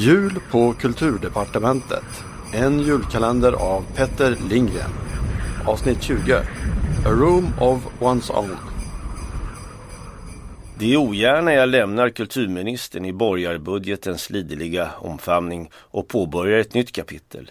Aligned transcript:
Jul 0.00 0.40
på 0.50 0.72
Kulturdepartementet. 0.72 2.04
En 2.54 2.80
julkalender 2.80 3.52
av 3.52 3.84
Petter 3.96 4.36
Lindgren. 4.50 4.90
Avsnitt 5.66 6.02
20. 6.02 6.34
A 7.06 7.10
Room 7.10 7.52
of 7.60 7.86
One's 8.00 8.32
Own. 8.32 8.56
Det 10.78 10.92
är 10.92 10.96
ogärna 10.96 11.52
jag 11.52 11.68
lämnar 11.68 12.10
kulturministern 12.10 13.04
i 13.04 13.12
borgarbudgetens 13.12 14.30
liderliga 14.30 14.90
omfamning 14.98 15.70
och 15.74 16.08
påbörjar 16.08 16.58
ett 16.58 16.74
nytt 16.74 16.92
kapitel. 16.92 17.50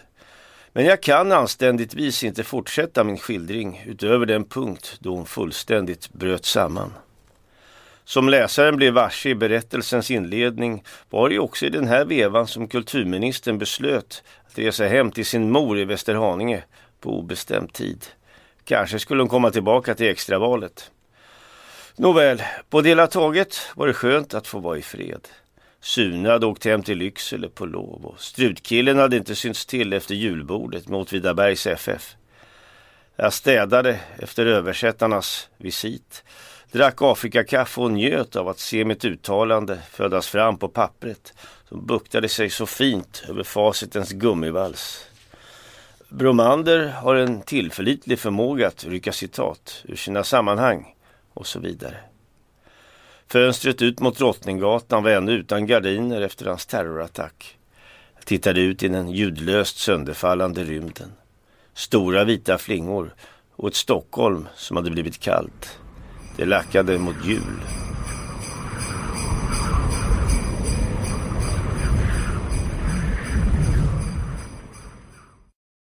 Men 0.72 0.84
jag 0.84 1.02
kan 1.02 1.32
anständigtvis 1.32 2.24
inte 2.24 2.44
fortsätta 2.44 3.04
min 3.04 3.18
skildring 3.18 3.82
utöver 3.86 4.26
den 4.26 4.44
punkt 4.44 4.96
då 5.00 5.14
hon 5.14 5.26
fullständigt 5.26 6.12
bröt 6.12 6.44
samman. 6.44 6.92
Som 8.08 8.28
läsaren 8.28 8.76
blev 8.76 8.94
varse 8.94 9.28
i 9.28 9.34
berättelsens 9.34 10.10
inledning 10.10 10.84
var 11.10 11.28
det 11.28 11.38
också 11.38 11.66
i 11.66 11.70
den 11.70 11.88
här 11.88 12.04
vevan 12.04 12.46
som 12.46 12.68
kulturministern 12.68 13.58
beslöt 13.58 14.22
att 14.46 14.58
resa 14.58 14.86
hem 14.86 15.10
till 15.10 15.26
sin 15.26 15.50
mor 15.50 15.78
i 15.78 15.84
Västerhaninge 15.84 16.64
på 17.00 17.18
obestämd 17.18 17.72
tid. 17.72 18.06
Kanske 18.64 18.98
skulle 18.98 19.22
hon 19.22 19.28
komma 19.28 19.50
tillbaka 19.50 19.94
till 19.94 20.08
extravalet. 20.08 20.90
Nåväl, 21.96 22.42
på 22.70 22.80
det 22.80 22.88
hela 22.88 23.06
taget 23.06 23.60
var 23.74 23.86
det 23.86 23.94
skönt 23.94 24.34
att 24.34 24.46
få 24.46 24.58
vara 24.58 24.78
i 24.78 24.82
fred. 24.82 25.28
Sune 25.80 26.30
hade 26.30 26.46
åkt 26.46 26.64
hem 26.64 26.82
till 26.82 26.98
Lycksele 26.98 27.48
på 27.48 27.66
lov 27.66 28.06
och 28.06 28.20
Strutkillen 28.20 28.98
hade 28.98 29.16
inte 29.16 29.34
synts 29.34 29.66
till 29.66 29.92
efter 29.92 30.14
julbordet 30.14 30.88
med 30.88 31.00
Åtvidabergs 31.00 31.66
FF. 31.66 32.16
Jag 33.16 33.32
städade 33.32 34.00
efter 34.18 34.46
översättarnas 34.46 35.48
visit, 35.56 36.24
drack 36.72 37.02
Afrikakaffe 37.02 37.80
och 37.80 37.90
njöt 37.90 38.36
av 38.36 38.48
att 38.48 38.58
se 38.58 38.84
mitt 38.84 39.04
uttalande 39.04 39.78
födas 39.90 40.28
fram 40.28 40.58
på 40.58 40.68
pappret 40.68 41.34
som 41.68 41.86
buktade 41.86 42.28
sig 42.28 42.50
så 42.50 42.66
fint 42.66 43.24
över 43.28 43.42
facitens 43.42 44.12
gummivals. 44.12 45.04
Bromander 46.08 46.88
har 46.88 47.14
en 47.14 47.42
tillförlitlig 47.42 48.18
förmåga 48.18 48.68
att 48.68 48.84
rycka 48.84 49.12
citat 49.12 49.84
ur 49.84 49.96
sina 49.96 50.24
sammanhang 50.24 50.94
och 51.34 51.46
så 51.46 51.60
vidare. 51.60 51.96
Fönstret 53.26 53.82
ut 53.82 54.00
mot 54.00 54.18
Drottninggatan 54.18 55.02
var 55.02 55.10
ännu 55.10 55.32
utan 55.32 55.66
gardiner 55.66 56.20
efter 56.20 56.46
hans 56.46 56.66
terrorattack. 56.66 57.58
Jag 58.14 58.24
tittade 58.24 58.60
ut 58.60 58.82
i 58.82 58.88
den 58.88 59.10
ljudlöst 59.10 59.78
sönderfallande 59.78 60.64
rymden. 60.64 61.12
Stora 61.74 62.24
vita 62.24 62.58
flingor 62.58 63.14
och 63.56 63.68
ett 63.68 63.74
Stockholm 63.74 64.48
som 64.54 64.76
hade 64.76 64.90
blivit 64.90 65.18
kallt. 65.18 65.78
Det 66.38 66.44
lackade 66.44 66.98
mot 66.98 67.24
jul. 67.24 67.60